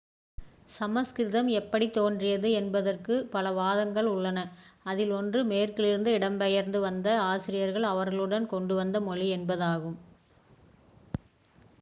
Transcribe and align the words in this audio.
சமஸ்கிருதம் 0.75 1.49
எப்படி 1.57 1.87
தோன்றியது 1.97 2.49
என்பதற்கு 2.59 3.15
பல 3.31 3.51
வாதங்கள் 3.57 4.09
உள்ளன. 4.13 4.45
அதில் 4.85 5.13
ஒன்று 5.19 5.39
one 5.39 5.49
மேற்கிலிருந்து 5.51 6.15
இடம்பெயர்ந்து 6.17 6.81
வந்த 6.81 7.07
ஆரியர்கள் 7.29 7.87
அவர்களுடன் 7.93 8.51
கொண்டு 8.55 8.75
வந்த 8.81 8.99
மொழி 9.03 9.29
என்பதாகும் 9.37 9.97